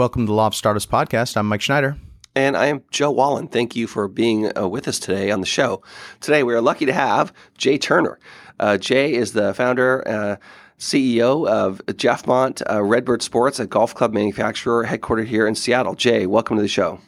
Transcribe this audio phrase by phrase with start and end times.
[0.00, 1.36] Welcome to the Law of Stardust podcast.
[1.36, 1.98] I'm Mike Schneider.
[2.34, 3.48] And I am Joe Wallin.
[3.48, 5.82] Thank you for being uh, with us today on the show.
[6.20, 8.18] Today, we are lucky to have Jay Turner.
[8.58, 10.36] Uh, Jay is the founder, uh,
[10.78, 15.94] CEO of Jeffmont uh, Redbird Sports, a golf club manufacturer headquartered here in Seattle.
[15.94, 16.98] Jay, welcome to the show.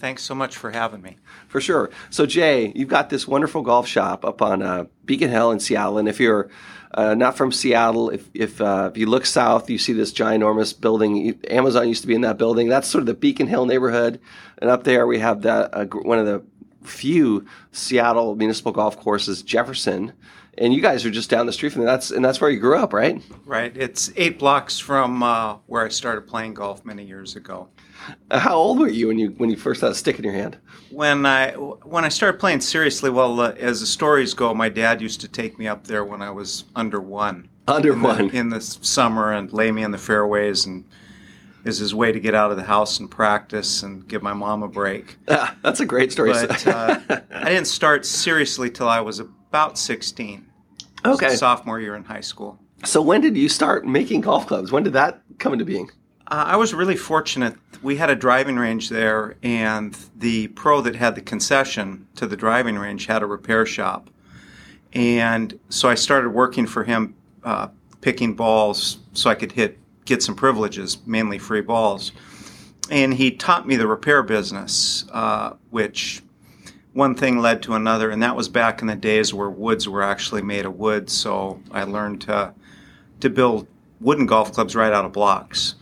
[0.00, 1.18] Thanks so much for having me.
[1.46, 1.90] For sure.
[2.08, 5.98] So, Jay, you've got this wonderful golf shop up on uh, Beacon Hill in Seattle.
[5.98, 6.48] And if you're
[6.92, 10.78] uh, not from Seattle, if if, uh, if you look south, you see this ginormous
[10.78, 11.38] building.
[11.50, 12.68] Amazon used to be in that building.
[12.68, 14.20] That's sort of the Beacon Hill neighborhood.
[14.56, 16.42] And up there, we have that uh, one of the
[16.82, 20.14] few Seattle municipal golf courses, Jefferson.
[20.56, 21.90] And you guys are just down the street from there.
[21.90, 23.22] That's and that's where you grew up, right?
[23.44, 23.76] Right.
[23.76, 27.68] It's eight blocks from uh, where I started playing golf many years ago.
[28.30, 30.58] How old were you when you when you first had a stick in your hand?
[30.90, 35.00] When I when I started playing seriously, well, uh, as the stories go, my dad
[35.00, 37.48] used to take me up there when I was under one.
[37.68, 40.84] Under in one the, in the summer and lay me in the fairways and
[41.64, 44.62] is his way to get out of the house and practice and give my mom
[44.62, 45.18] a break.
[45.28, 46.32] Ah, that's a great story.
[46.32, 50.46] But uh, I didn't start seriously till I was about sixteen.
[51.04, 51.34] okay.
[51.36, 52.58] sophomore year in high school.
[52.84, 54.72] So when did you start making golf clubs?
[54.72, 55.90] When did that come into being?
[56.30, 57.56] Uh, I was really fortunate.
[57.82, 62.36] We had a driving range there, and the pro that had the concession to the
[62.36, 64.10] driving range had a repair shop.
[64.92, 67.68] And so I started working for him, uh,
[68.00, 72.12] picking balls so I could hit, get some privileges, mainly free balls.
[72.90, 76.22] And he taught me the repair business, uh, which
[76.92, 78.10] one thing led to another.
[78.10, 81.10] And that was back in the days where woods were actually made of wood.
[81.10, 82.54] So I learned to,
[83.18, 83.66] to build
[84.00, 85.74] wooden golf clubs right out of blocks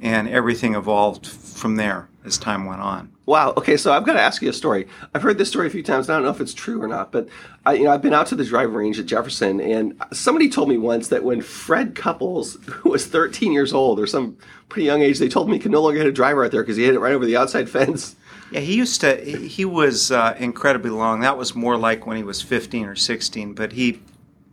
[0.00, 3.12] and everything evolved from there as time went on.
[3.26, 3.52] Wow.
[3.56, 4.86] Okay, so I've got to ask you a story.
[5.14, 6.08] I've heard this story a few times.
[6.08, 7.28] I don't know if it's true or not, but
[7.66, 10.68] I, you know, I've been out to the driving range at Jefferson, and somebody told
[10.68, 14.36] me once that when Fred Couples, who was 13 years old or some
[14.68, 16.62] pretty young age, they told me he could no longer hit a driver out there
[16.62, 18.16] because he hit it right over the outside fence.
[18.50, 19.16] Yeah, he used to.
[19.16, 21.20] He was uh, incredibly long.
[21.20, 24.00] That was more like when he was 15 or 16, but he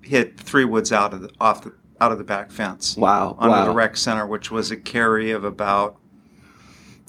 [0.02, 2.98] hit three woods out of the, off the out of the back fence.
[2.98, 3.36] Wow.
[3.40, 3.66] Under wow.
[3.66, 5.98] the rec center, which was a carry of about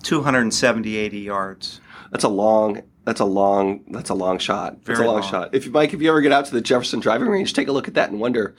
[0.02, 1.80] 270, 80 yards.
[2.10, 2.82] That's a long.
[3.04, 3.84] That's a long.
[3.88, 4.84] That's a long shot.
[4.84, 5.30] That's a long, long.
[5.30, 5.54] shot.
[5.54, 7.72] If you, Mike, if you ever get out to the Jefferson driving range, take a
[7.72, 8.54] look at that and wonder,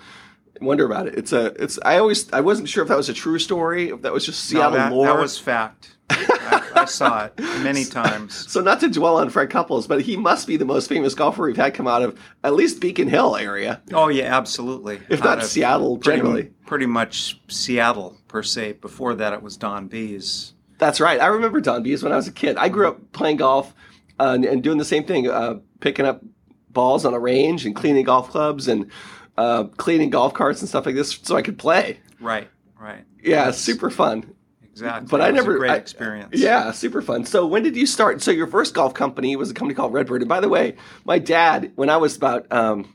[0.61, 1.15] wonder about it.
[1.17, 1.47] It's a.
[1.61, 1.79] It's.
[1.83, 2.31] I always.
[2.31, 3.89] I wasn't sure if that was a true story.
[3.89, 5.07] If that was just No, Seattle that, lore.
[5.07, 5.96] that was fact.
[6.09, 8.49] I, I saw it many times.
[8.51, 11.45] So not to dwell on Fred Couples, but he must be the most famous golfer
[11.45, 14.99] we've had come out of at least Beacon Hill area, Oh yeah, absolutely.
[15.09, 16.43] if Out not Seattle pretty, generally.
[16.65, 18.73] pretty much Seattle per se.
[18.73, 20.53] Before that, it was Don Bies.
[20.77, 21.19] That's right.
[21.19, 22.55] I remember Don Bies when I was a kid.
[22.57, 23.73] I grew up playing golf
[24.19, 26.23] uh, and, and doing the same thing, uh, picking up
[26.69, 28.91] balls on a range and cleaning golf clubs and
[29.37, 31.99] uh, cleaning golf carts and stuff like this, so I could play.
[32.19, 32.47] Right,
[32.79, 33.03] right.
[33.23, 34.33] Yeah, super fun.
[34.77, 35.07] Exactly.
[35.09, 36.29] But It I was a never great I- experience.
[36.33, 37.25] Yeah, super fun.
[37.25, 38.21] So when did you start?
[38.21, 40.21] So your first golf company was a company called Redbird.
[40.21, 42.93] And by the way, my dad, when I was about, um,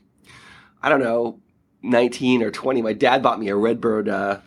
[0.81, 1.39] I don't know,
[1.81, 4.39] nineteen or twenty, my dad bought me a Redbird, uh,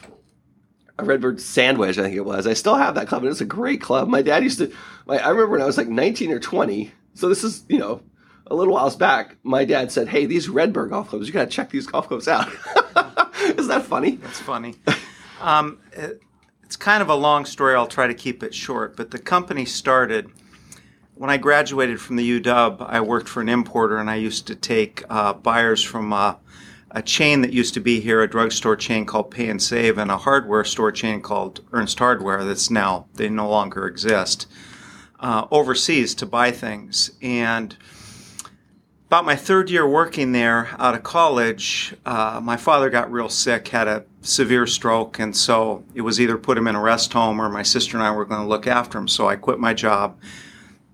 [0.99, 1.99] a Redbird sand wedge.
[1.99, 2.47] I think it was.
[2.47, 4.09] I still have that club, and it's a great club.
[4.09, 4.73] My dad used to.
[5.07, 6.93] My, I remember when I was like nineteen or twenty.
[7.13, 8.01] So this is you know
[8.47, 9.37] a little whiles back.
[9.43, 12.29] My dad said, "Hey, these Redbird golf clubs, you got to check these golf clubs
[12.29, 12.49] out."
[13.45, 14.17] Isn't that funny?
[14.17, 14.75] That's funny.
[15.43, 16.21] um, it,
[16.67, 17.77] it's kind of a long story.
[17.77, 18.97] I'll try to keep it short.
[18.97, 20.33] But the company started
[21.15, 22.85] when I graduated from the UW.
[22.89, 26.35] I worked for an importer, and I used to take uh, buyers from uh,
[26.91, 30.11] a chain that used to be here, a drugstore chain called Pay 'n Save, and
[30.11, 32.45] a hardware store chain called Ernst Hardware.
[32.45, 34.49] That's now they no longer exist.
[35.21, 37.77] Uh, overseas to buy things and
[39.07, 43.69] about my third year working there out of college, uh, my father got real sick,
[43.69, 47.41] had a severe stroke, and so it was either put him in a rest home
[47.41, 49.09] or my sister and I were going to look after him.
[49.09, 50.19] So I quit my job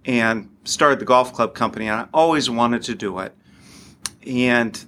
[0.04, 3.34] and started the golf club company, and I always wanted to do it.
[4.26, 4.84] And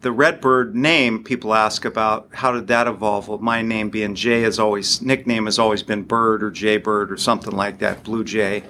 [0.00, 3.28] the Redbird name, people ask about how did that evolve?
[3.28, 7.10] Well, my name being Jay has always nickname has always been Bird or Jay Bird
[7.10, 8.64] or something like that, Blue Jay.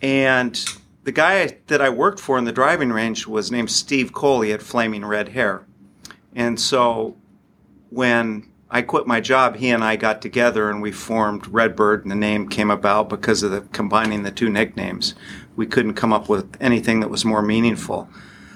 [0.00, 0.58] And
[1.04, 4.52] the guy that I worked for in the driving range was named Steve Coley.
[4.52, 5.66] at flaming red hair.
[6.34, 7.16] And so
[7.92, 12.10] when I quit my job, he and I got together and we formed Redbird, and
[12.10, 15.14] the name came about because of the combining the two nicknames.
[15.56, 18.08] We couldn't come up with anything that was more meaningful.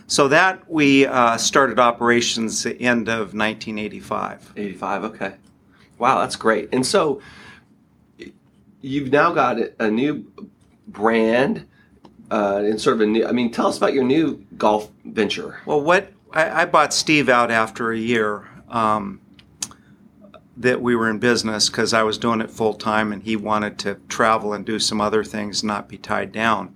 [0.06, 4.52] So that we uh, started operations the end of 1985.
[4.56, 5.34] 85 okay
[5.98, 7.20] wow that's great and so
[8.82, 10.30] you've now got a new
[10.88, 11.66] brand
[12.30, 15.58] uh, and sort of a new i mean tell us about your new golf venture
[15.64, 18.46] Well, what I, I bought Steve out after a year.
[18.68, 19.20] Um,
[20.56, 23.78] that we were in business because I was doing it full time and he wanted
[23.80, 26.74] to travel and do some other things, not be tied down.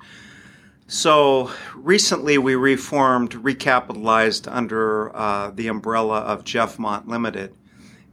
[0.87, 7.55] So recently we reformed, recapitalized under uh, the umbrella of Jeffmont Limited.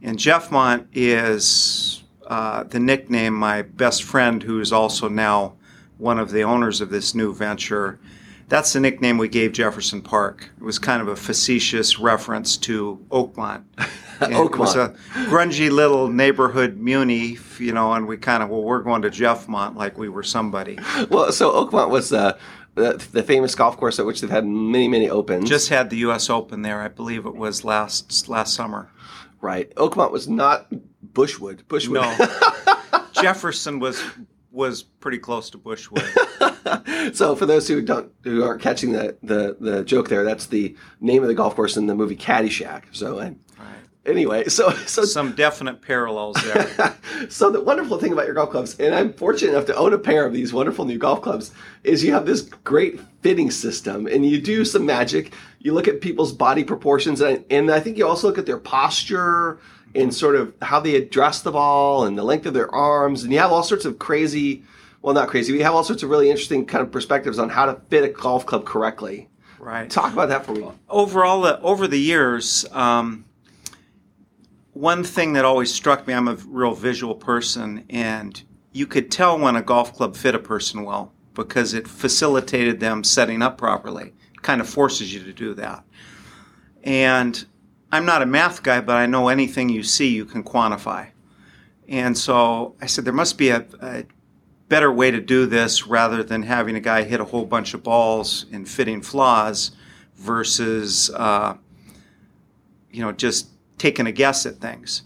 [0.00, 5.54] And Jeffmont is uh, the nickname my best friend, who is also now
[5.96, 7.98] one of the owners of this new venture.
[8.48, 10.50] That's the nickname we gave Jefferson Park.
[10.58, 13.64] It was kind of a facetious reference to Oakmont.
[14.20, 14.96] It was a
[15.28, 19.76] grungy little neighborhood muni, you know, and we kind of, well, we're going to Jeffmont
[19.76, 20.76] like we were somebody.
[21.08, 22.36] Well, so Oakmont was uh,
[22.74, 25.48] the, the famous golf course at which they've had many, many opens.
[25.48, 26.28] Just had the U.S.
[26.30, 28.90] Open there, I believe it was last last summer.
[29.40, 29.72] right.
[29.76, 30.66] Oakmont was not
[31.12, 31.62] Bushwood.
[31.68, 32.18] Bushwood.
[32.18, 34.02] No, Jefferson was
[34.58, 37.14] was pretty close to Bushwood.
[37.14, 40.76] so for those who don't who aren't catching the, the the joke there, that's the
[41.00, 42.82] name of the golf course in the movie Caddyshack.
[42.90, 43.66] So and Right.
[44.04, 46.96] anyway, so so Some definite parallels there.
[47.28, 49.98] so the wonderful thing about your golf clubs, and I'm fortunate enough to own a
[49.98, 51.52] pair of these wonderful new golf clubs,
[51.84, 55.32] is you have this great fitting system, and you do some magic.
[55.60, 58.58] You look at people's body proportions, and, and I think you also look at their
[58.58, 59.58] posture
[59.94, 63.32] and sort of how they address the ball and the length of their arms, and
[63.32, 64.62] you have all sorts of crazy,
[65.02, 67.48] well, not crazy, but you have all sorts of really interesting kind of perspectives on
[67.48, 69.28] how to fit a golf club correctly.
[69.58, 69.90] Right.
[69.90, 70.70] Talk about that for me.
[70.88, 73.24] overall the, over the years um,
[74.72, 78.42] one thing that always struck me i'm a real visual person and
[78.72, 83.02] you could tell when a golf club fit a person well because it facilitated them
[83.02, 85.82] setting up properly it kind of forces you to do that
[86.84, 87.44] and
[87.92, 91.08] i'm not a math guy but i know anything you see you can quantify.
[91.88, 94.04] And so i said there must be a, a
[94.68, 97.82] better way to do this rather than having a guy hit a whole bunch of
[97.82, 99.72] balls and fitting flaws
[100.16, 101.56] versus uh,
[102.90, 103.48] you know just
[103.78, 105.02] taking a guess at things.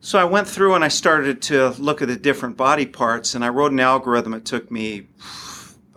[0.00, 3.44] So i went through and i started to look at the different body parts and
[3.44, 4.34] i wrote an algorithm.
[4.34, 5.06] It took me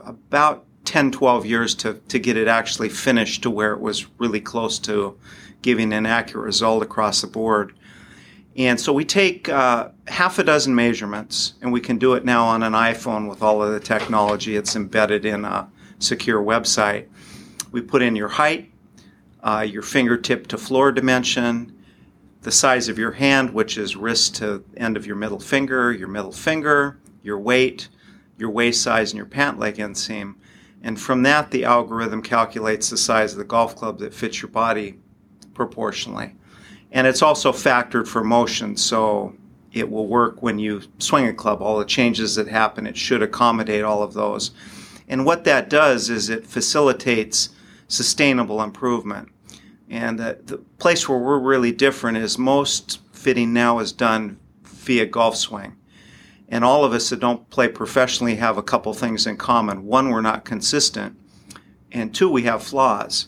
[0.04, 4.42] about 10 12 years to, to get it actually finished to where it was really
[4.42, 5.18] close to
[5.62, 7.74] giving an accurate result across the board
[8.60, 12.46] and so we take uh, half a dozen measurements, and we can do it now
[12.46, 14.58] on an iPhone with all of the technology.
[14.58, 15.70] It's embedded in a
[16.00, 17.08] secure website.
[17.72, 18.70] We put in your height,
[19.42, 21.74] uh, your fingertip to floor dimension,
[22.42, 26.10] the size of your hand, which is wrist to end of your middle finger, your
[26.10, 27.88] middle finger, your weight,
[28.38, 30.36] your waist size, and your pant leg inseam.
[30.84, 34.52] And from that, the algorithm calculates the size of the golf club that fits your
[34.52, 35.00] body
[35.60, 36.34] proportionally.
[36.94, 39.36] And it's also factored for motion so
[39.74, 41.62] it will work when you swing a club.
[41.62, 44.52] All the changes that happen it should accommodate all of those.
[45.10, 47.50] And what that does is it facilitates
[47.90, 49.28] sustainable improvement.
[49.90, 55.06] And the, the place where we're really different is most fitting now is done via
[55.06, 55.76] golf swing.
[56.48, 59.86] And all of us that don't play professionally have a couple things in common.
[59.86, 61.18] One we're not consistent.
[61.92, 63.28] And two we have flaws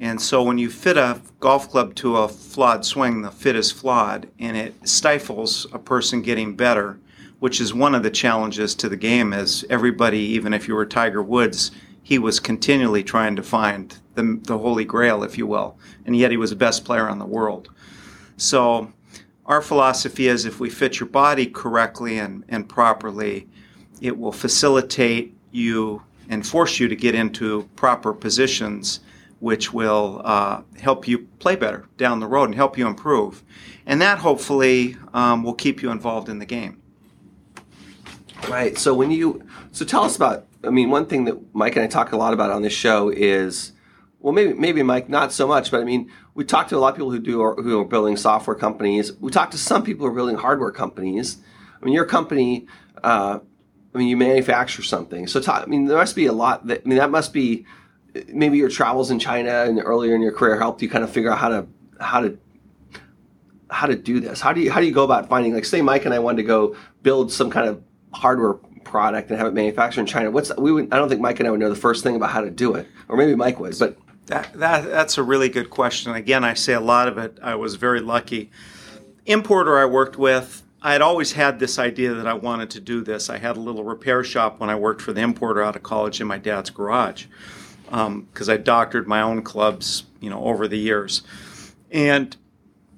[0.00, 3.72] and so when you fit a golf club to a flawed swing, the fit is
[3.72, 7.00] flawed and it stifles a person getting better,
[7.40, 10.86] which is one of the challenges to the game is everybody, even if you were
[10.86, 11.72] Tiger Woods,
[12.04, 15.76] he was continually trying to find the, the holy grail, if you will.
[16.06, 17.68] And yet he was the best player on the world.
[18.36, 18.92] So
[19.46, 23.48] our philosophy is if we fit your body correctly and, and properly,
[24.00, 29.00] it will facilitate you and force you to get into proper positions
[29.40, 33.42] which will uh, help you play better down the road and help you improve.
[33.86, 36.82] And that hopefully um, will keep you involved in the game.
[38.48, 38.78] Right.
[38.78, 41.88] So when you so tell us about I mean one thing that Mike and I
[41.88, 43.72] talk a lot about on this show is
[44.20, 46.90] well maybe maybe Mike not so much but I mean we talk to a lot
[46.90, 49.12] of people who do who are building software companies.
[49.14, 51.38] We talk to some people who are building hardware companies.
[51.80, 52.66] I mean your company
[53.02, 53.40] uh,
[53.94, 55.26] I mean you manufacture something.
[55.26, 57.66] So talk, I mean there must be a lot that I mean that must be
[58.28, 61.30] maybe your travels in China and earlier in your career helped you kind of figure
[61.30, 61.66] out how to
[62.00, 62.38] how to
[63.70, 64.40] how to do this.
[64.40, 66.38] How do you how do you go about finding like say Mike and I wanted
[66.38, 70.30] to go build some kind of hardware product and have it manufactured in China.
[70.30, 72.30] What's we would I don't think Mike and I would know the first thing about
[72.30, 73.78] how to do it, or maybe Mike would.
[73.78, 76.12] But That, that that's a really good question.
[76.12, 77.38] Again, I say a lot of it.
[77.42, 78.50] I was very lucky.
[79.26, 83.02] Importer I worked with, I had always had this idea that I wanted to do
[83.02, 83.28] this.
[83.28, 86.20] I had a little repair shop when I worked for the importer out of college
[86.20, 87.26] in my dad's garage
[87.90, 91.22] because I doctored my own clubs, you know, over the years.
[91.90, 92.36] And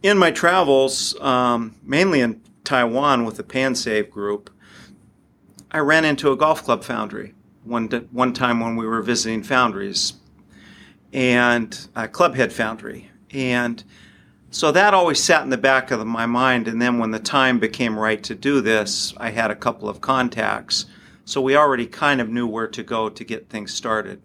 [0.02, 4.50] in my travels, um, mainly in Taiwan with the Pay 'n Save group,
[5.70, 10.14] I ran into a golf club foundry one one time when we were visiting foundries,
[11.12, 13.84] and a Clubhead foundry, and
[14.52, 16.66] So that always sat in the back of my mind.
[16.66, 20.00] And then when the time became right to do this, I had a couple of
[20.00, 20.86] contacts.
[21.24, 24.20] So we already kind of knew where to go to get things started.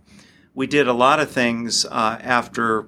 [0.55, 2.87] We did a lot of things uh, after,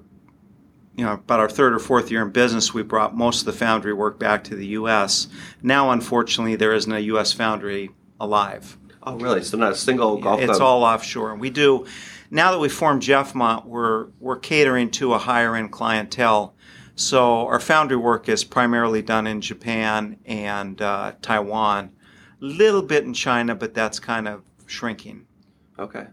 [0.96, 2.74] you know, about our third or fourth year in business.
[2.74, 5.28] We brought most of the foundry work back to the U.S.
[5.62, 7.32] Now, unfortunately, there isn't a U.S.
[7.32, 8.78] foundry alive.
[9.02, 9.42] Oh, really?
[9.44, 10.62] So not a single golf It's club?
[10.62, 11.30] all offshore.
[11.30, 11.86] And we do
[12.30, 16.54] now that we formed Jeffmont, we're we're catering to a higher end clientele.
[16.94, 21.92] So our foundry work is primarily done in Japan and uh, Taiwan,
[22.42, 25.26] a little bit in China, but that's kind of shrinking.
[25.78, 26.08] Okay.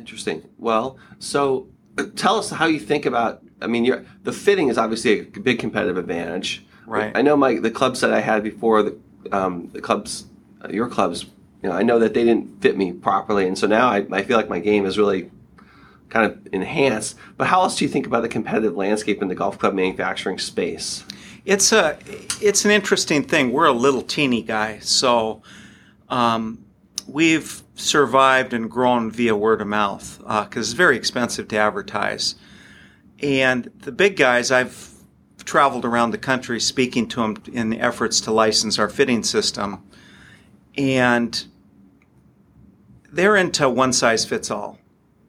[0.00, 0.48] Interesting.
[0.58, 1.68] Well, so
[2.16, 3.42] tell us how you think about.
[3.62, 6.64] I mean, the fitting is obviously a big competitive advantage.
[6.86, 7.12] Right.
[7.14, 8.98] I know my the clubs that I had before the
[9.30, 10.24] um, the clubs,
[10.64, 11.26] uh, your clubs.
[11.62, 14.22] You know, I know that they didn't fit me properly, and so now I, I
[14.22, 15.30] feel like my game is really
[16.08, 17.16] kind of enhanced.
[17.36, 20.38] But how else do you think about the competitive landscape in the golf club manufacturing
[20.38, 21.04] space?
[21.44, 21.98] It's a
[22.40, 23.52] it's an interesting thing.
[23.52, 25.42] We're a little teeny guy, so
[26.08, 26.64] um,
[27.12, 32.34] we've survived and grown via word of mouth because it's very expensive to advertise.
[33.22, 34.94] And the big guys, I've
[35.44, 39.84] traveled around the country speaking to them in the efforts to license our fitting system,
[40.76, 41.46] and
[43.12, 44.78] they're into one size fits all.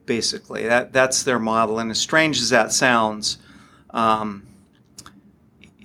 [0.05, 1.79] Basically, that that's their model.
[1.79, 3.37] And as strange as that sounds.
[3.91, 4.47] Um,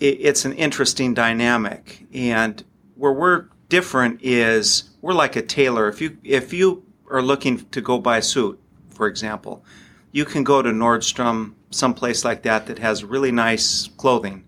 [0.00, 2.06] it, it's an interesting dynamic.
[2.12, 2.62] And
[2.94, 5.88] where we're different is we're like a tailor.
[5.88, 8.60] If you if you are looking to go buy a suit,
[8.90, 9.64] for example,
[10.10, 14.44] you can go to Nordstrom, someplace like that that has really nice clothing,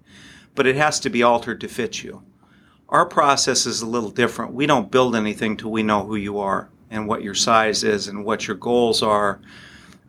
[0.57, 2.25] but it has to be altered to fit you.
[2.89, 4.53] Our process is a little different.
[4.53, 8.09] We don't build anything till we know who you are and what your size is
[8.09, 9.41] and what your goals are.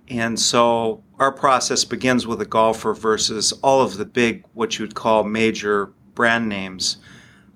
[0.08, 4.96] And so our process begins with a golfer versus all of the big, what you'd
[4.96, 6.98] call major brand names.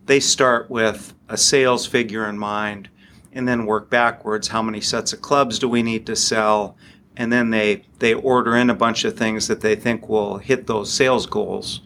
[0.05, 2.89] They start with a sales figure in mind
[3.31, 4.49] and then work backwards.
[4.49, 6.77] How many sets of clubs do we need to sell?
[7.15, 10.67] And then they, they order in a bunch of things that they think will hit
[10.67, 11.81] those sales goals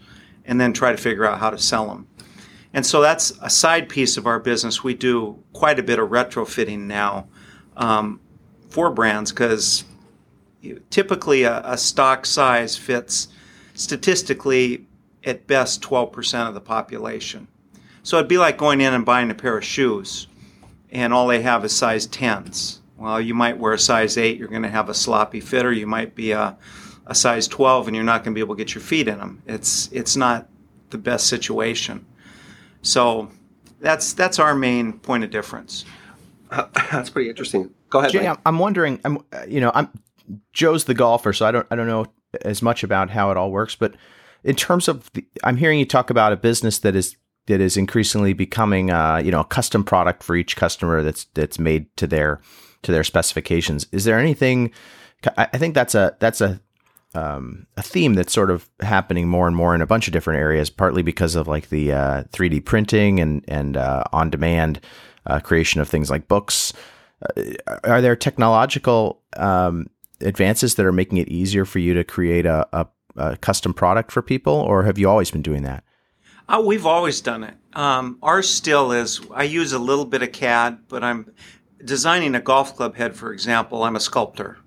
[0.46, 2.08] and then try to figure out how to sell them.
[2.74, 4.84] And so that's a side piece of our business.
[4.84, 7.28] We do quite a bit of retrofitting now
[7.76, 8.20] um,
[8.70, 9.84] for brands because
[10.90, 13.30] typically a, a, stock size fits
[13.74, 14.86] statistically
[15.24, 17.48] at best 12% of the population.
[18.08, 20.28] So it'd be like going in and buying a pair of shoes
[20.92, 22.80] and all they have is size 10s.
[22.96, 25.74] Well, you might wear a size 8, you're going to have a sloppy fit, or
[25.74, 26.58] you might be a,
[27.06, 29.18] a size 12 and you're not going to be able to get your feet in
[29.18, 29.44] them.
[29.46, 30.48] It's, it's not
[30.90, 32.06] the best situation.
[32.82, 33.30] So
[33.82, 35.84] that's, that's our main point of difference.
[36.50, 37.72] Uh, that's pretty interesting.
[37.90, 38.12] Go ahead.
[38.14, 38.40] Jay, Mike.
[38.46, 39.02] I'm wondering.
[39.04, 39.90] I'm you know I'm
[40.54, 42.06] Joe's the golfer, so I don't I don't know
[42.42, 43.76] as much about how it all works.
[43.76, 43.96] But
[44.46, 47.78] in terms of, the, I'm hearing you talk about a business that is that is
[47.78, 52.08] increasingly becoming uh, you know a custom product for each customer that's that's made to
[52.08, 52.42] their
[52.84, 53.88] to their specifications.
[53.92, 54.72] Is there anything?
[55.36, 56.62] I think that's a that's a
[57.16, 60.40] um, a theme that's sort of happening more and more in a bunch of different
[60.40, 64.80] areas, partly because of like the uh, 3D printing and and uh, on demand
[65.26, 66.74] uh, creation of things like books.
[67.36, 67.42] Uh,
[67.84, 69.88] are there technological um,
[70.22, 74.12] advances that are making it easier for you to create a, a, a custom product
[74.12, 75.84] for people, or have you always been doing that?
[76.50, 77.56] Uh, we've always done it.
[77.74, 79.20] Um, ours still is.
[79.34, 81.34] I use a little bit of CAD, but I'm
[81.84, 83.84] designing a golf club head, for example.
[83.84, 84.58] I'm a sculptor,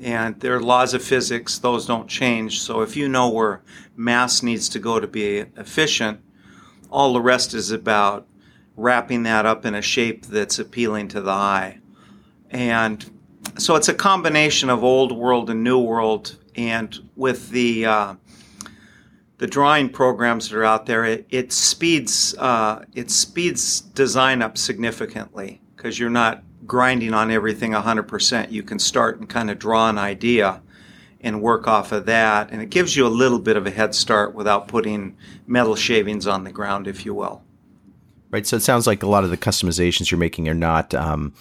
[0.00, 2.60] and there are laws of physics; those don't change.
[2.60, 3.62] So if you know where
[3.96, 6.20] mass needs to go to be efficient,
[6.90, 8.28] all the rest is about
[8.76, 11.80] wrapping that up in a shape that's appealing to the eye.
[12.50, 13.10] And
[13.58, 16.38] so it's a combination of old world and new world.
[16.54, 18.14] And with the uh,
[19.38, 24.56] the drawing programs that are out there, it, it speeds uh, it speeds design up
[24.56, 28.50] significantly because you're not grinding on everything 100%.
[28.50, 30.62] You can start and kind of draw an idea
[31.20, 33.94] and work off of that, and it gives you a little bit of a head
[33.94, 35.16] start without putting
[35.46, 37.42] metal shavings on the ground, if you will.
[38.30, 38.46] Right.
[38.46, 40.94] So it sounds like a lot of the customizations you're making are not.
[40.94, 41.32] Um,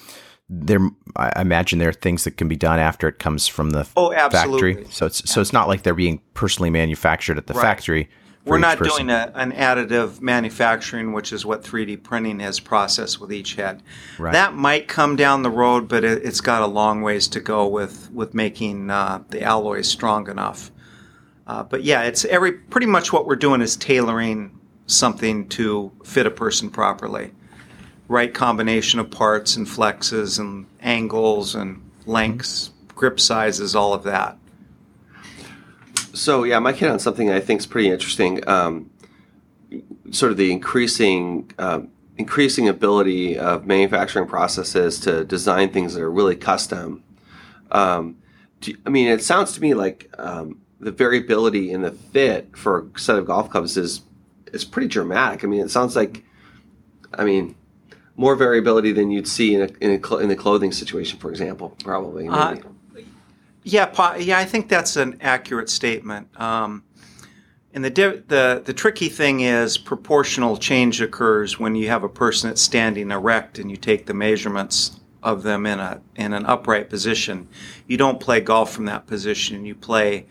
[0.48, 0.80] there,
[1.16, 4.12] I imagine there are things that can be done after it comes from the oh,
[4.12, 4.86] factory.
[4.92, 7.62] So it's so it's not like they're being personally manufactured at the right.
[7.62, 8.10] factory.
[8.46, 9.08] We're not person.
[9.08, 13.82] doing a, an additive manufacturing, which is what 3D printing has processed with each head.
[14.20, 14.34] Right.
[14.34, 17.68] That might come down the road, but it, has got a long ways to go
[17.68, 20.72] with with making uh, the alloys strong enough.
[21.48, 26.28] Uh, but yeah, it's every pretty much what we're doing is tailoring something to fit
[26.28, 27.32] a person properly.
[28.08, 34.38] Right combination of parts and flexes and angles and lengths, grip sizes, all of that.
[36.14, 38.48] So yeah, Mike hit on something I think is pretty interesting.
[38.48, 38.90] Um,
[40.12, 46.12] sort of the increasing um, increasing ability of manufacturing processes to design things that are
[46.12, 47.04] really custom.
[47.72, 48.18] Um,
[48.62, 52.88] do, I mean, it sounds to me like um, the variability in the fit for
[52.96, 54.02] a set of golf clubs is
[54.54, 55.44] is pretty dramatic.
[55.44, 56.24] I mean, it sounds like,
[57.14, 57.56] I mean,
[58.18, 61.30] more variability than you'd see in a, in, a cl- in the clothing situation, for
[61.30, 62.28] example, probably.
[62.28, 62.58] Uh.
[63.64, 66.30] Yeah, po- yeah, I think that's an accurate statement.
[66.40, 66.84] Um,
[67.74, 72.10] and the, di- the the tricky thing is proportional change occurs when you have a
[72.10, 76.46] person that's standing erect and you take the measurements of them in a in an
[76.46, 77.50] upright position.
[77.88, 79.66] You don't play golf from that position.
[79.66, 80.28] You play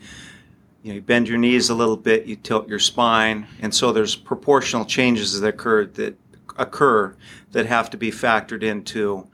[0.81, 3.91] you know, you bend your knees a little bit, you tilt your spine, and so
[3.91, 6.15] there's proportional changes that occur that
[6.57, 7.15] occur
[7.51, 9.27] that have to be factored into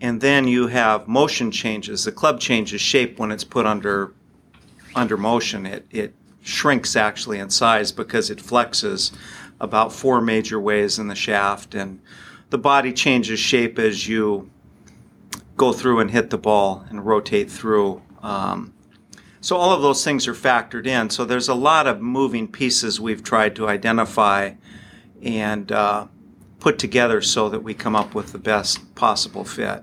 [0.00, 2.04] and then you have motion changes.
[2.04, 4.12] The club changes shape when it's put under
[4.94, 5.66] under motion.
[5.66, 9.12] It it shrinks actually in size because it flexes
[9.60, 12.00] about four major ways in the shaft, and
[12.50, 14.50] the body changes shape as you
[15.56, 18.00] go through and hit the ball and rotate through.
[18.22, 18.72] Um,
[19.40, 21.10] so all of those things are factored in.
[21.10, 24.52] So there's a lot of moving pieces we've tried to identify
[25.22, 26.06] and uh,
[26.60, 29.82] put together so that we come up with the best possible fit.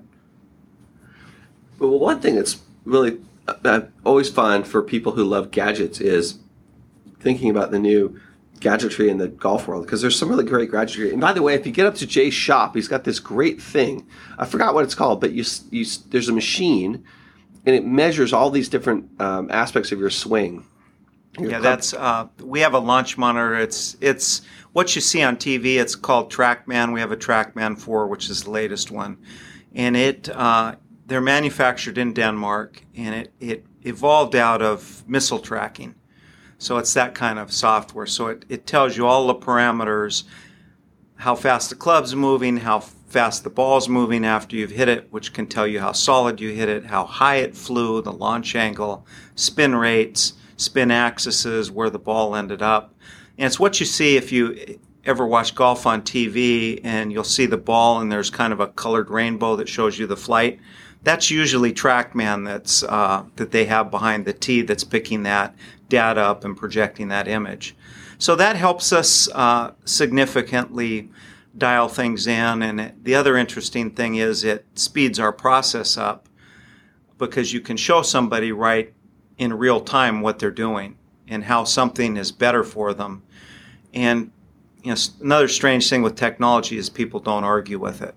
[1.80, 6.40] Well, one thing that's really uh, always fun for people who love gadgets is
[7.20, 8.20] thinking about the new
[8.60, 11.12] gadgetry in the golf world because there's some really great gadgetry.
[11.12, 13.62] And by the way, if you get up to Jay's shop, he's got this great
[13.62, 14.08] thing.
[14.38, 17.04] I forgot what it's called, but you, you there's a machine
[17.66, 20.66] and it measures all these different um, aspects of your swing.
[21.40, 23.56] Your yeah, that's uh, we have a launch monitor.
[23.56, 24.42] It's it's
[24.74, 25.78] what you see on TV.
[25.78, 26.94] It's called TrackMan.
[26.94, 29.18] We have a TrackMan 4, which is the latest one,
[29.74, 30.76] and it uh,
[31.06, 35.96] they're manufactured in Denmark, and it it evolved out of missile tracking.
[36.58, 38.06] So it's that kind of software.
[38.06, 40.24] So it, it tells you all the parameters,
[41.16, 45.34] how fast the club's moving, how fast the ball's moving after you've hit it, which
[45.34, 49.06] can tell you how solid you hit it, how high it flew, the launch angle,
[49.36, 52.94] spin rates, spin axes, where the ball ended up.
[53.38, 57.46] And it's what you see if you ever watch golf on TV and you'll see
[57.46, 60.60] the ball and there's kind of a colored rainbow that shows you the flight.
[61.04, 65.56] That's usually TrackMan that's uh, that they have behind the tee that's picking that
[65.90, 67.76] data up and projecting that image.
[68.18, 71.12] So that helps us uh, significantly
[71.58, 72.64] dial things in.
[72.64, 76.28] And the other interesting thing is it speeds our process up
[77.20, 78.94] because you can show somebody right
[79.38, 83.24] in real time what they're doing and how something is better for them.
[83.94, 84.32] And
[84.84, 88.14] you know, another strange thing with technology is people don't argue with it.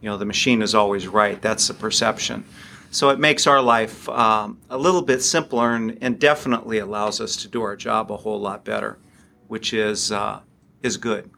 [0.00, 1.40] You know, the machine is always right.
[1.40, 2.44] That's the perception.
[2.90, 7.36] So it makes our life um, a little bit simpler and, and definitely allows us
[7.36, 8.98] to do our job a whole lot better,
[9.48, 10.40] which is uh,
[10.82, 11.30] is good.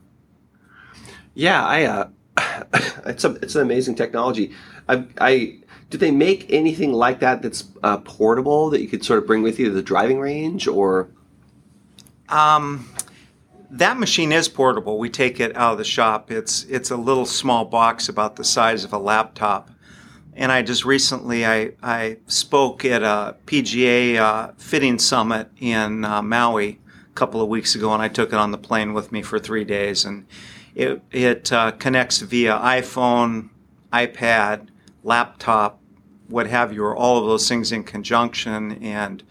[1.35, 1.85] Yeah, I.
[1.85, 2.09] Uh,
[3.07, 4.53] it's a it's an amazing technology.
[4.89, 5.59] I, I
[5.95, 9.45] do they make anything like that that's uh, portable that you could sort of bring
[9.45, 11.09] with you to the driving range or?
[12.29, 12.89] Um,
[13.71, 14.99] that machine is portable.
[14.99, 16.33] We take it out of the shop.
[16.33, 19.71] It's it's a little small box about the size of a laptop.
[20.33, 26.23] And I just recently I, I spoke at a PGA uh, fitting summit in uh,
[26.23, 29.23] Maui a couple of weeks ago, and I took it on the plane with me
[29.23, 30.05] for three days.
[30.05, 30.27] And
[30.75, 33.51] it it uh, connects via iPhone,
[33.93, 34.71] iPad,
[35.05, 35.79] laptop,
[36.29, 39.23] what have you, or all of those things in conjunction, and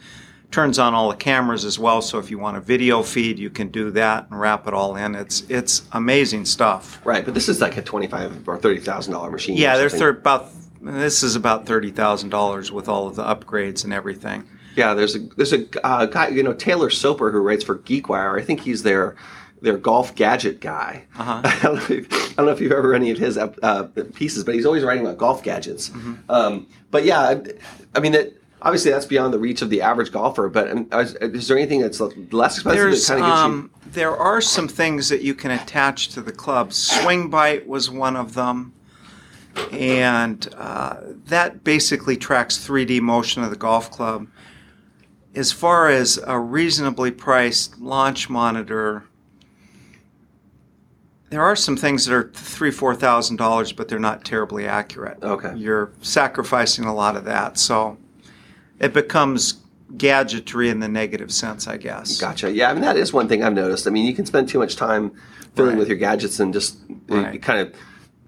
[0.51, 2.01] turns on all the cameras as well.
[2.01, 4.95] So if you want a video feed, you can do that and wrap it all
[4.95, 5.15] in.
[5.15, 7.01] It's it's amazing stuff.
[7.03, 9.58] Right, but this is like a twenty-five or thirty thousand dollar machine.
[9.58, 10.49] Yeah, they're thir- about
[10.82, 14.47] this is about thirty thousand dollars with all of the upgrades and everything.
[14.75, 18.39] Yeah, there's a there's a uh, guy you know Taylor Soper who writes for GeekWire.
[18.39, 19.15] I think he's their
[19.63, 21.06] their golf gadget guy.
[21.17, 21.41] Uh-huh.
[21.43, 23.88] I, don't know if, I don't know if you've ever read any of his uh,
[24.13, 25.89] pieces, but he's always writing about golf gadgets.
[25.89, 26.13] Mm-hmm.
[26.30, 27.41] Um, but yeah, I,
[27.95, 28.34] I mean that.
[28.62, 30.47] Obviously, that's beyond the reach of the average golfer.
[30.47, 34.69] But is, is there anything that's less expensive that kind of um, there are some
[34.69, 36.69] things that you can attach to the club.
[36.69, 38.71] SwingByte was one of them,
[39.73, 40.95] and uh,
[41.26, 44.28] that basically tracks 3D motion of the golf club.
[45.36, 49.04] As far as a reasonably priced launch monitor,
[51.34, 55.17] there are some things that are three, four thousand dollars, but they're not terribly accurate.
[55.24, 55.54] Okay.
[55.56, 57.98] you're sacrificing a lot of that, so
[58.80, 59.56] it becomes
[59.98, 62.22] gadgetry in the negative sense, I guess.
[62.22, 62.52] Gotcha.
[62.52, 63.88] Yeah, I mean that is one thing I've noticed.
[63.88, 65.12] I mean, you can spend too much time
[65.56, 65.80] fiddling Right.
[65.80, 67.41] with your gadgets and just Right.
[67.41, 67.74] kind of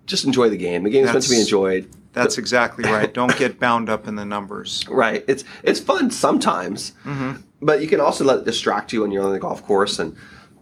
[0.08, 0.84] just enjoy the game.
[0.84, 1.88] The game is meant to be enjoyed.
[2.13, 3.13] That's exactly right.
[3.13, 4.84] Don't get bound up in the numbers.
[4.89, 5.24] Right.
[5.28, 7.41] It's it's fun sometimes, mm-hmm.
[7.62, 10.00] but you can also let it distract you when you're on the golf course.
[10.00, 10.15] And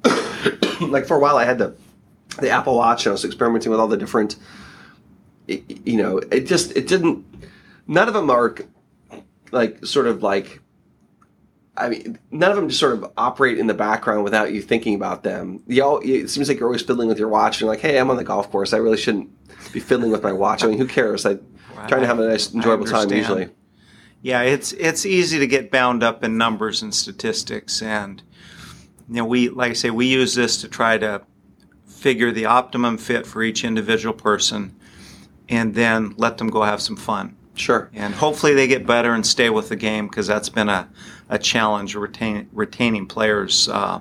[0.82, 1.74] like for a while, I had the
[2.40, 4.36] the Apple Watch, and I was experimenting with all the different.
[5.48, 7.26] You know, it just it didn't.
[7.88, 8.56] None of them are
[9.52, 10.60] like sort of like.
[11.76, 14.94] I mean, none of them just sort of operate in the background without you thinking
[14.94, 15.64] about them.
[15.66, 17.62] You all, it seems like you're always fiddling with your watch.
[17.62, 18.74] And like, hey, I'm on the golf course.
[18.74, 19.32] I really shouldn't
[19.74, 20.64] be fiddling with my watch.
[20.64, 21.26] I mean, who cares?
[21.26, 21.40] I'm
[21.88, 23.50] trying to have a nice, enjoyable time usually.
[24.22, 28.24] Yeah, it's it's easy to get bound up in numbers and statistics, and
[29.10, 31.24] you know, we like I say, we use this to try to
[32.04, 34.76] figure the optimum fit for each individual person,
[35.48, 37.36] and then let them go have some fun.
[37.56, 37.90] Sure.
[37.94, 40.90] And hopefully, they get better and stay with the game because that's been a,
[41.30, 44.00] a challenge retain, retaining players, uh,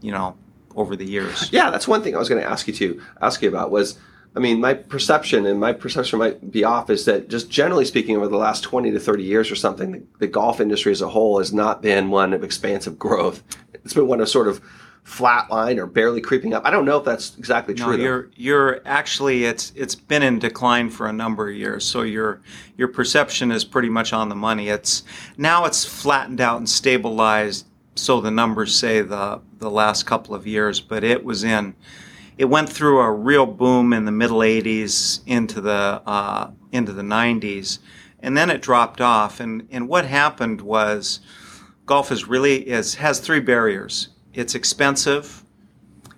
[0.00, 0.34] you know,
[0.74, 1.52] over the years.
[1.52, 3.98] Yeah, that's one thing I was going to ask you to ask you about was,
[4.34, 8.16] I mean, my perception and my perception might be off is that just generally speaking,
[8.16, 11.08] over the last twenty to thirty years or something, the, the golf industry as a
[11.08, 13.42] whole has not been one of expansive growth.
[13.84, 14.60] It's been one of sort of
[15.06, 16.66] flat line or barely creeping up.
[16.66, 17.96] I don't know if that's exactly true.
[17.96, 18.02] though.
[18.02, 21.84] you're you're actually it's it's been in decline for a number of years.
[21.84, 22.42] So your
[22.76, 24.68] your perception is pretty much on the money.
[24.68, 25.04] It's
[25.38, 27.66] now it's flattened out and stabilized.
[27.94, 31.76] So the numbers say the the last couple of years, but it was in
[32.36, 37.02] it went through a real boom in the middle 80s into the uh, into the
[37.02, 37.78] 90s,
[38.18, 39.38] and then it dropped off.
[39.38, 41.20] And and what happened was
[41.86, 44.08] golf is really is has three barriers.
[44.36, 45.42] It's expensive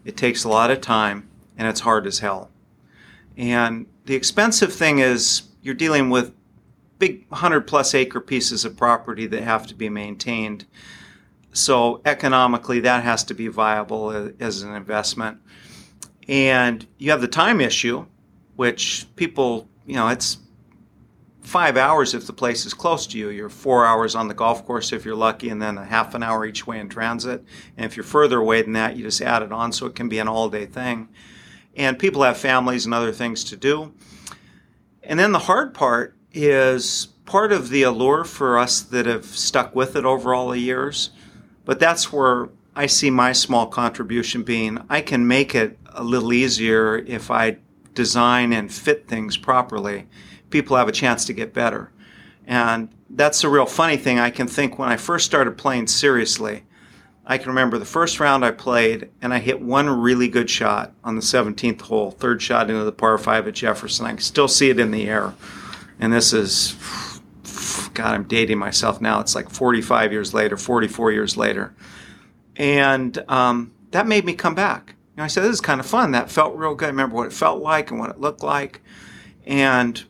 [0.09, 1.29] it takes a lot of time
[1.59, 2.51] and it's hard as hell.
[3.37, 6.33] And the expensive thing is you're dealing with
[6.99, 10.65] big 100 plus acre pieces of property that have to be maintained.
[11.53, 15.41] So economically, that has to be viable as an investment.
[16.27, 18.07] And you have the time issue,
[18.57, 20.39] which people, you know, it's
[21.49, 23.31] five hours if the place is close to you.
[23.31, 26.23] You're four hours on the golf course if you're lucky, and then a half an
[26.23, 27.43] hour each way in transit.
[27.77, 30.11] And if you're further away than that, you just add it on so it can
[30.11, 31.09] be an all day thing.
[31.75, 33.95] And people have families and other things to do.
[35.03, 39.75] And then the hard part is part of the allure for us that have stuck
[39.75, 41.11] with it over all the years.
[41.65, 46.33] But that's where I see my small contribution being I can make it a little
[46.33, 47.57] easier if I
[47.95, 50.07] design and fit things properly.
[50.51, 51.91] People have a chance to get better.
[52.47, 54.19] And that's a real funny thing.
[54.19, 56.65] I can think when I first started playing seriously,
[57.31, 60.95] I can remember the first round I played, and I hit one really good shot
[61.05, 64.07] on the 17th hole, third shot into the par five at Jefferson.
[64.07, 65.35] I can still see it in the air.
[66.01, 66.75] And this is,
[67.93, 69.21] God, I'm dating myself now.
[69.21, 71.75] It's like 45 years later, 44 years later.
[72.57, 74.95] And um, that made me come back.
[75.15, 76.13] You know, I said, this is kind of fun.
[76.13, 76.87] That felt real good.
[76.87, 78.81] I remember what it felt like and what it looked like.
[79.45, 80.03] And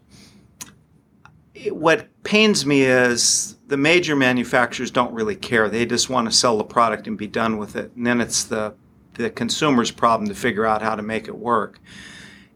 [1.71, 5.69] what pains me is the major manufacturers don't really care.
[5.69, 7.93] They just want to sell the product and be done with it.
[7.97, 8.75] And then it's the
[9.15, 11.81] the consumer's problem to figure out how to make it work.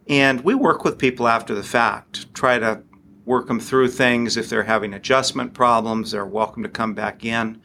[0.09, 2.83] And we work with people after the fact, try to
[3.25, 4.37] work them through things.
[4.37, 7.61] If they're having adjustment problems, they're welcome to come back in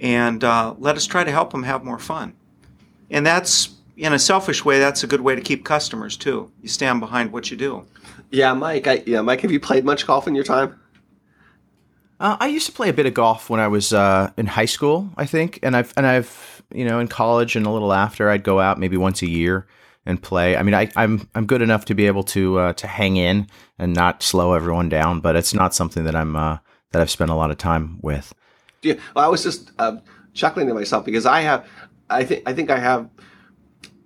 [0.00, 2.34] and uh, let us try to help them have more fun.
[3.10, 6.50] And that's, in a selfish way, that's a good way to keep customers too.
[6.62, 7.86] You stand behind what you do.
[8.30, 8.86] Yeah, Mike.
[8.86, 9.40] I, yeah, Mike.
[9.40, 10.80] Have you played much golf in your time?
[12.18, 14.66] Uh, I used to play a bit of golf when I was uh, in high
[14.66, 18.28] school, I think, and I've and I've you know in college and a little after
[18.28, 19.66] I'd go out maybe once a year
[20.06, 20.56] and play.
[20.56, 23.48] I mean, I, I'm I'm good enough to be able to uh, to hang in
[23.78, 26.58] and not slow everyone down, but it's not something that I'm uh,
[26.92, 28.34] that I've spent a lot of time with.
[28.82, 29.98] Yeah, well, I was just uh,
[30.32, 31.68] chuckling to myself because I have,
[32.08, 33.08] I think, I think I have,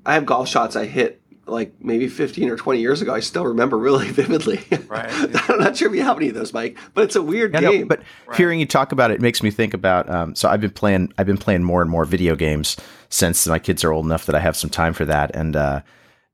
[0.05, 3.15] I have golf shots I hit like maybe 15 or 20 years ago.
[3.15, 4.61] I still remember really vividly.
[4.89, 5.11] Right.
[5.51, 7.61] I'm not sure if you have any of those, Mike, but it's a weird Yeah,
[7.61, 7.89] no, game.
[7.89, 8.03] but
[8.35, 10.09] hearing you talk about it makes me think about.
[10.09, 11.13] Um, so I've been playing.
[11.19, 12.77] I've been playing more and more video games
[13.09, 15.35] since my kids are old enough that I have some time for that.
[15.35, 15.83] And uh,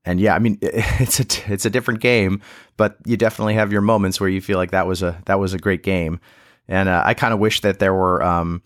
[0.05, 2.41] and yeah, I mean, it's a it's a different game,
[2.77, 5.53] but you definitely have your moments where you feel like that was a that was
[5.53, 6.19] a great game.
[6.67, 8.23] And uh, I kind of wish that there were.
[8.23, 8.61] Um,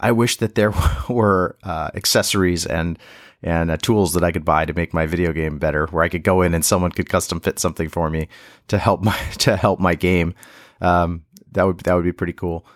[0.00, 0.72] I wish that there
[1.08, 2.98] were uh, accessories and
[3.42, 6.08] and uh, tools that I could buy to make my video game better, where I
[6.08, 8.28] could go in and someone could custom fit something for me
[8.68, 10.34] to help my to help my game.
[10.80, 12.66] Um, that would that would be pretty cool.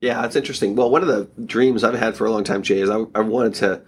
[0.00, 0.76] Yeah, that's interesting.
[0.76, 3.20] Well, one of the dreams I've had for a long time, Jay, is I, I
[3.20, 3.82] wanted to,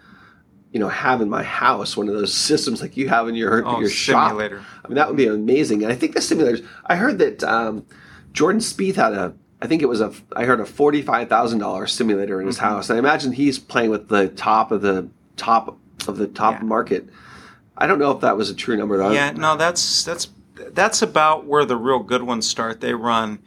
[0.73, 3.65] you know, have in my house one of those systems like you have in your
[3.67, 4.31] Oh, your shop.
[4.31, 4.61] simulator.
[4.85, 5.85] I mean, that would be amazing.
[5.85, 6.67] And I think the simulators.
[6.87, 7.87] I heard that um,
[8.33, 9.35] Jordan Spieth had a.
[9.63, 10.13] I think it was a.
[10.35, 12.65] I heard a forty-five thousand dollars simulator in his Mm-hmm.
[12.67, 16.55] house, and I imagine he's playing with the top of the top of the top
[16.55, 16.65] Yeah.
[16.65, 17.09] market.
[17.77, 19.11] I don't know if that was a true number though.
[19.11, 20.29] Yeah, no, that's that's
[20.73, 22.81] that's about where the real good ones start.
[22.81, 23.39] They run,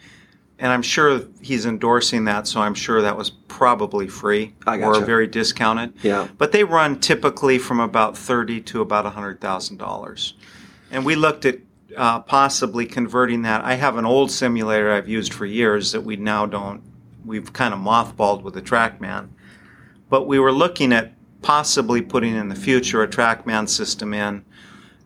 [0.57, 4.83] and I'm sure he's endorsing that, so I'm sure that was probably free gotcha.
[4.83, 5.93] or very discounted.
[6.01, 6.27] Yeah.
[6.39, 10.33] But they run typically from about thirty to about hundred thousand dollars,
[10.89, 11.59] and we looked at
[11.95, 13.63] uh, possibly converting that.
[13.63, 16.81] I have an old simulator I've used for years that we now don't.
[17.23, 19.29] We've kind of mothballed with the TrackMan,
[20.09, 21.13] but we were looking at
[21.43, 24.43] possibly putting in the future a TrackMan system in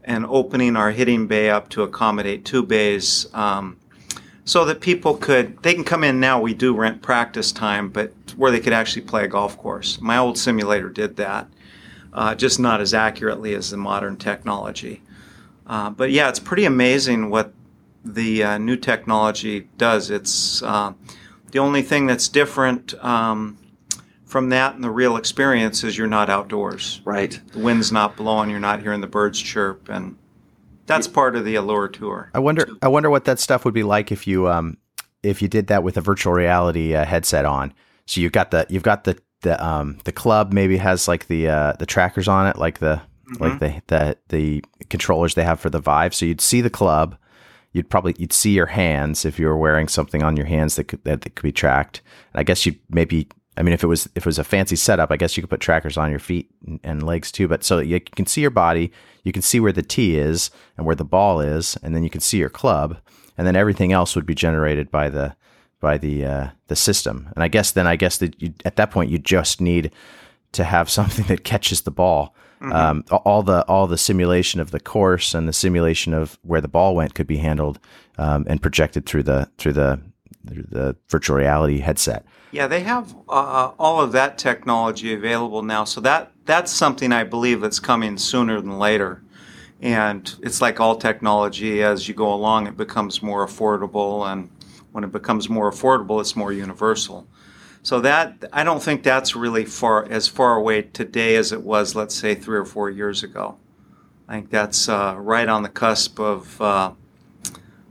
[0.03, 3.77] and opening our hitting bay up to accommodate two bays um,
[4.45, 8.13] so that people could they can come in now we do rent practice time but
[8.37, 9.99] where they could actually play a golf course.
[9.99, 11.49] My old simulator did that
[12.13, 15.01] uh, just not as accurately as the modern technology.
[15.65, 17.51] Uh, but yeah it's pretty amazing what
[18.05, 20.09] the uh, new technology does.
[20.09, 20.93] It's uh,
[21.51, 23.57] the only thing that's different um,
[24.27, 27.39] from that and the real experience is you're not outdoors Right.
[27.53, 30.15] the wind's not blowing, you're not hearing the birds chirp, and
[30.85, 32.29] that's part of the allure tour.
[32.33, 32.67] I wonder.
[32.81, 34.77] I wonder what that stuff would be like if you um
[35.23, 37.73] if you did that with a virtual reality uh, headset on.
[38.05, 41.47] So you've got the you've got the the um the club maybe has like the
[41.49, 43.01] uh the trackers on it like the
[43.39, 46.15] like the the the controllers they have for the Vive.
[46.15, 47.17] So you'd see the club.
[47.73, 50.85] You'd probably you'd see your hands if you were wearing something on your hands that
[50.85, 52.01] could that, that could be tracked.
[52.33, 53.27] And I guess you maybe
[53.57, 55.49] I mean if it was if it was a fancy setup, I guess you could
[55.49, 57.47] put trackers on your feet and, and legs too.
[57.47, 58.91] But so you can see your body,
[59.23, 62.09] you can see where the tee is and where the ball is, and then you
[62.09, 62.97] can see your club,
[63.37, 65.35] and then everything else would be generated by the
[65.79, 67.29] by the uh, the system.
[67.35, 69.91] And I guess then I guess that you, at that point you just need
[70.53, 72.35] to have something that catches the ball.
[72.59, 76.67] Um, all the all the simulation of the course and the simulation of where the
[76.67, 77.79] ball went could be handled
[78.17, 80.01] um, and projected through the through the
[80.47, 82.25] through the virtual reality headset.
[82.51, 87.23] Yeah, they have uh, all of that technology available now, so that that's something I
[87.25, 89.21] believe that's coming sooner than later.
[89.81, 94.49] And it's like all technology, as you go along, it becomes more affordable, and
[94.91, 97.27] when it becomes more affordable, it's more universal.
[97.83, 101.95] So that I don't think that's really far as far away today as it was,
[101.95, 103.57] let's say, three or four years ago.
[104.27, 106.93] I think that's uh, right on the cusp of uh,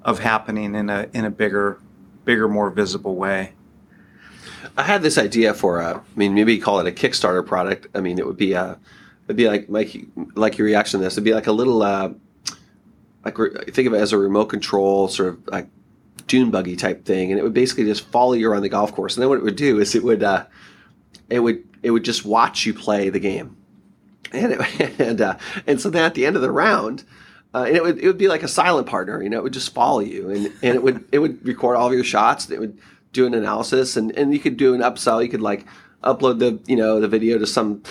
[0.03, 1.79] of happening in a in a bigger,
[2.25, 3.53] bigger, more visible way.
[4.77, 7.89] I had this idea for a, I mean, maybe call it a Kickstarter product.
[7.95, 8.79] I mean, it would be a,
[9.25, 9.67] it'd be like
[10.35, 11.15] like your reaction to this.
[11.15, 12.11] It'd be like a little, uh,
[13.25, 13.37] like
[13.73, 15.69] think of it as a remote control sort of like
[16.27, 19.17] dune buggy type thing, and it would basically just follow you around the golf course.
[19.17, 20.47] And then what it would do is it would, uh,
[21.29, 23.57] it would, it would just watch you play the game,
[24.33, 27.05] and it, and uh, and so then at the end of the round.
[27.55, 29.39] Uh, and it would it would be like a silent partner, you know.
[29.39, 32.05] It would just follow you, and, and it would it would record all of your
[32.05, 32.51] shots.
[32.51, 32.77] It would
[33.17, 35.23] do an analysis, and, and you could do an upsell.
[35.23, 35.67] You could like
[36.05, 37.83] upload the you know the video to some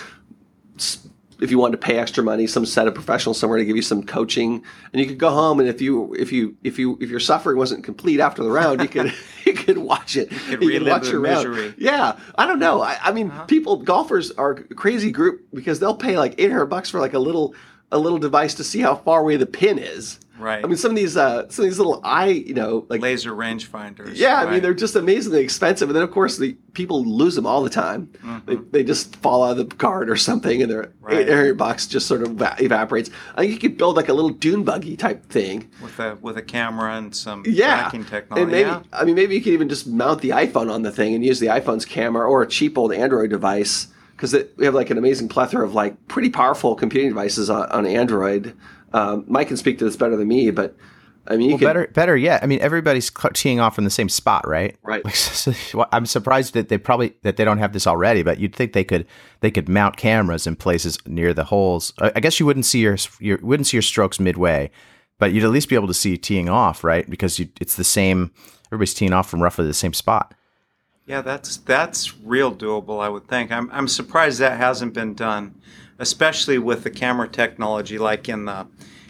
[1.41, 3.81] if you wanted to pay extra money, some set of professionals somewhere to give you
[3.81, 5.59] some coaching, and you could go home.
[5.59, 8.81] And if you if you if you if your suffering wasn't complete after the round,
[8.81, 9.13] you could
[9.45, 10.31] you could watch it.
[10.31, 11.49] You could relive the round.
[11.49, 11.73] misery.
[11.77, 12.81] Yeah, I don't know.
[12.81, 13.45] I, I mean, uh-huh.
[13.45, 17.13] people golfers are a crazy group because they'll pay like eight hundred bucks for like
[17.13, 17.53] a little
[17.91, 20.19] a little device to see how far away the pin is.
[20.37, 20.63] Right.
[20.63, 23.31] I mean, some of these uh, some of these little eye, you know, like laser
[23.31, 24.11] rangefinders.
[24.17, 27.45] yeah, I mean they're just amazingly expensive, and then of course the people lose them
[27.45, 28.09] all the time.
[28.45, 31.05] They, they just fall out of the cart or something, and their Mm-hmm.
[31.17, 31.29] Right.
[31.29, 33.11] hundred bucks just sort of eva- evaporates.
[33.35, 35.69] I think you could build like a little dune buggy type thing.
[35.81, 38.41] with a with a camera and some Yeah, tracking technology.
[38.41, 38.81] and maybe yeah.
[38.91, 41.39] I mean maybe you could even just mount the iPhone on the thing and use
[41.39, 45.27] the iPhone's camera or a cheap old Android device because we have like an amazing
[45.29, 48.55] plethora of like pretty powerful computing devices on, on Android.
[48.95, 50.75] Um, Mike can speak to this better than me, but
[51.27, 52.43] I mean you Well, could better, better yet.
[52.43, 54.75] I mean, everybody's teeing off from the same spot, right?
[54.83, 55.03] Right.
[55.03, 58.23] Like, so- so I'm surprised that they probably that they don't have this already.
[58.23, 59.05] But you'd think they could
[59.41, 61.93] they could mount cameras in places near the holes.
[61.99, 64.71] I I guess you wouldn't see your you wouldn't see your strokes midway,
[65.19, 67.09] but you'd at least be able to see teeing off, right?
[67.09, 68.31] Because you, it's the same.
[68.67, 70.33] Everybody's teeing off from roughly the same spot.
[71.07, 72.99] Yeah, that's that's real doable.
[73.03, 73.51] I would think.
[73.51, 75.53] I'm I'm surprised that hasn't been done,
[75.99, 78.67] especially with the camera technology like in the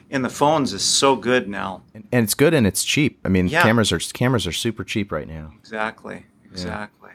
[0.09, 1.81] in the phones is so good now.
[1.93, 3.19] And, and it's good and it's cheap.
[3.25, 3.63] I mean, Yeah.
[3.63, 5.51] cameras are cameras are super cheap right now.
[5.59, 6.25] Exactly.
[6.51, 7.09] Exactly.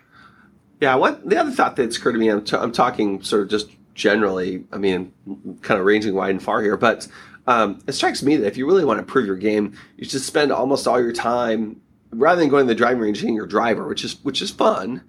[0.80, 3.48] Yeah, what the other thought that's occurred to me, I'm, t- I'm talking sort of
[3.48, 5.12] just generally, I mean,
[5.62, 7.06] kind of ranging wide and far here, but
[7.46, 10.22] um, it strikes me that if you really want to improve your game, you should
[10.22, 11.80] spend almost all your time,
[12.10, 14.50] rather than going to the driving range and hitting your driver, which is which is
[14.50, 15.02] fun.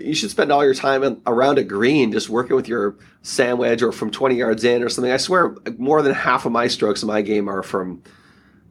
[0.00, 3.82] You should spend all your time around a green, just working with your sand wedge
[3.82, 5.12] or from 20 yards in or something.
[5.12, 8.02] I swear, more than half of my strokes in my game are from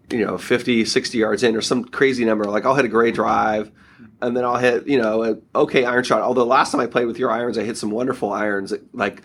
[0.10, 3.16] you know 50 60 yards in or some crazy number like i'll hit a great
[3.16, 3.72] drive
[4.22, 7.06] and then i'll hit you know an okay iron shot although last time i played
[7.06, 9.24] with your irons i hit some wonderful irons that, like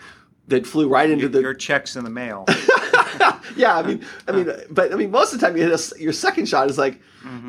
[0.49, 2.45] that flew right into Your, the your checks in the mail.
[3.55, 6.01] yeah, I mean, I mean, but I mean, most of the time you hit a,
[6.01, 6.99] your second shot is like,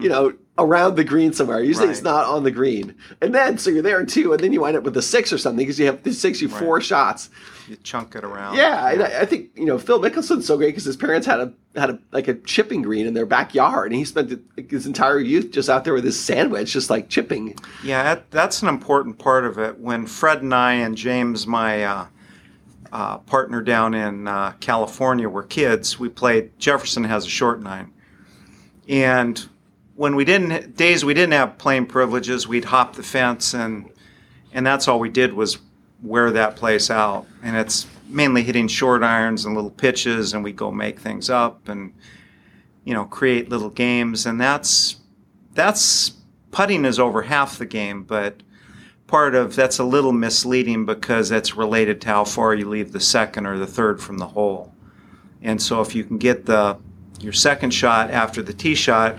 [0.00, 1.62] you know, around the green somewhere.
[1.62, 2.08] Usually it's Mm-hmm.
[2.08, 4.76] Not on the green, and then so you're there in two, and then you wind
[4.76, 7.30] up with a six or something because you have this takes you four shots.
[7.68, 8.56] You chunk it around.
[8.56, 11.40] Yeah, and I, I think you know Phil Mickelson's so great because his parents had
[11.40, 15.20] a had a like a chipping green in their backyard, and he spent his entire
[15.20, 17.54] youth just out there with his sand wedge, just like chipping.
[17.84, 19.78] Yeah, that, that's an important part of it.
[19.78, 22.06] When Fred and I and James, my uh,
[22.92, 26.58] uh, partner down in uh, California, were kids, we played.
[26.58, 27.92] Jefferson has a short nine,
[28.88, 29.48] and
[29.94, 33.90] when we didn't days we didn't have playing privileges, we'd hop the fence and
[34.52, 35.58] and that's all we did was
[36.02, 37.26] wear that place out.
[37.42, 41.68] And it's mainly hitting short irons and little pitches, and we go make things up
[41.68, 41.92] and
[42.84, 44.96] you know create little games, and that's
[45.52, 46.12] that's
[46.50, 48.42] putting is over half the game, but
[49.10, 53.00] part of that's a little misleading because that's related to how far you leave the
[53.00, 54.72] second or the third from the hole.
[55.42, 56.78] And so if you can get the
[57.20, 59.18] your second shot after the tee shot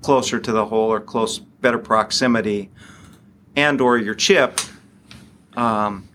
[0.00, 2.70] closer to the hole or close better proximity
[3.56, 4.60] and or your chip
[5.56, 6.08] um,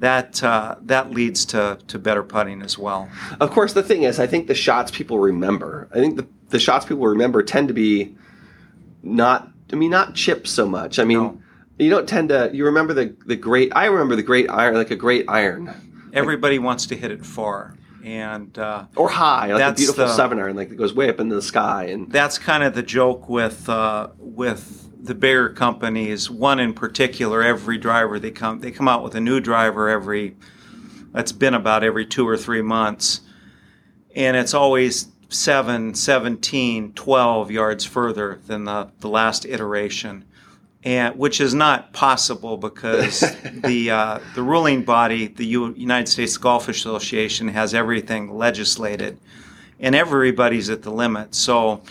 [0.00, 3.08] that uh, that leads to, to better putting as well.
[3.40, 5.88] Of course, the thing is, I think the shots people remember.
[5.92, 8.14] I think the the shots people remember tend to be
[9.02, 9.48] not.
[9.72, 10.98] I mean, not chips so much.
[10.98, 11.42] I mean, No.
[11.78, 12.50] You don't tend to.
[12.52, 13.72] You remember the the great.
[13.74, 15.74] I remember the great iron, like a great iron
[16.12, 20.38] Everybody wants to hit it far, and uh, or high, like a beautiful the- seven
[20.38, 21.84] iron, like that goes way up into the sky.
[21.84, 26.30] And that's kind of the joke with uh, with the bigger companies.
[26.30, 30.36] One in particular, every driver they come they come out with a new driver every.
[31.12, 33.22] That's been about every two or three months,
[34.14, 40.26] and it's always 7, 17, 12 yards further than the, the last iteration.
[40.84, 43.20] And which is not possible because
[43.64, 49.18] the uh, the ruling body, the U- United States Golf Association, has everything legislated,
[49.80, 51.34] and everybody's at the limit.
[51.34, 51.82] So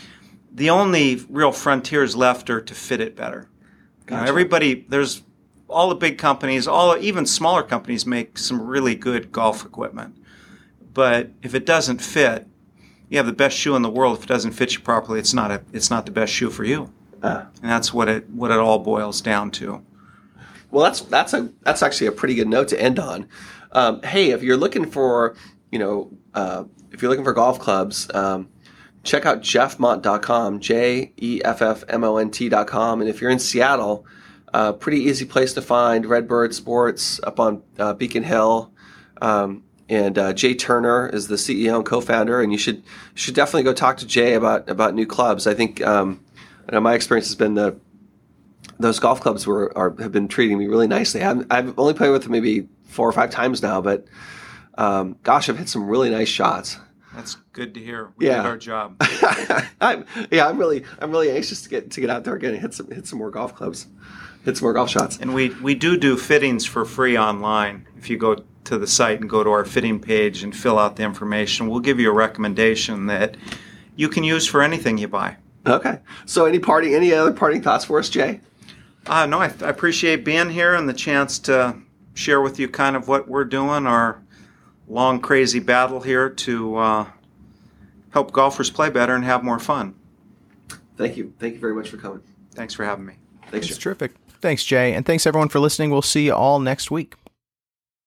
[0.53, 3.49] the only real frontiers left are to fit it better.
[4.07, 4.29] You know, Gotcha.
[4.29, 5.21] everybody, there's
[5.67, 10.15] all the big companies, all even smaller companies make some really good golf equipment.
[10.93, 12.47] But if it doesn't fit,
[13.09, 14.17] you have the best shoe in the world.
[14.17, 16.63] If it doesn't fit you properly, it's not a, it's not the best shoe for
[16.63, 16.91] you.
[17.23, 17.47] Ah.
[17.61, 19.83] And that's what it what it all boils down to.
[20.71, 23.27] Well, that's that's a that's actually a pretty good note to end on.
[23.71, 25.35] Um, hey, if you're looking for
[25.71, 28.49] you know uh, if you're looking for golf clubs, um,
[29.03, 33.39] check out jeffmont.com, j e f f m o n t.com, and if you're in
[33.39, 34.05] Seattle,
[34.53, 38.71] uh, pretty easy place to find Redbird Sports up on uh, Beacon Hill.
[39.21, 43.63] Um, and uh, Jay Turner is the CEO and co-founder, and you should should definitely
[43.63, 45.47] go talk to Jay about about new clubs.
[45.47, 46.19] I think um,
[46.73, 47.77] know my experience has been the
[48.79, 51.23] those golf clubs were are, have been treating me really nicely.
[51.23, 54.05] I've, I've only played with them maybe four or five times now, but
[54.77, 56.77] um, gosh, I've hit some really nice shots.
[57.15, 58.11] That's good to hear.
[58.17, 58.37] We Yeah.
[58.37, 58.95] did our job.
[59.81, 62.61] I'm, yeah, I'm really I'm really anxious to get to get out there again and
[62.61, 63.87] hit some hit some more golf clubs,
[64.45, 65.17] hit some more golf shots.
[65.19, 67.87] And we, we do do fittings for free online.
[67.97, 70.97] If you go to the site and go to our fitting page and fill out
[70.97, 73.35] the information, we'll give you a recommendation that
[73.95, 75.37] you can use for anything you buy.
[75.67, 78.39] Okay, so any party any other parting thoughts for us, Jay?
[79.05, 81.75] Uh, no, I, I appreciate being here and the chance to
[82.13, 84.21] share with you kind of what we're doing, our
[84.87, 87.05] long, crazy battle here to uh,
[88.11, 89.95] help golfers play better and have more fun.
[90.97, 92.21] Thank you, thank you very much for coming.
[92.53, 93.13] Thanks for having me.
[93.51, 93.83] Thanks, It's Jay.
[93.83, 94.13] terrific.
[94.41, 94.93] Thanks, Jay.
[94.93, 95.89] And thanks, everyone, for listening.
[95.91, 97.15] We'll see you all next week.